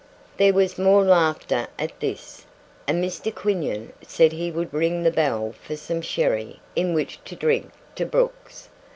There 0.37 0.51
was 0.53 0.79
more 0.79 1.03
laughter 1.03 1.67
at 1.77 1.99
this, 1.99 2.47
and 2.87 3.03
Mr. 3.03 3.31
Quinion 3.31 3.93
said 4.01 4.31
he 4.31 4.49
would 4.49 4.73
ring 4.73 5.03
the 5.03 5.11
bell 5.11 5.51
for 5.61 5.75
some 5.75 6.01
sherry 6.01 6.59
in 6.75 6.95
which 6.95 7.19
to 7.25 7.35
drink 7.35 7.69
to 7.97 8.07
Brooks. 8.07 8.69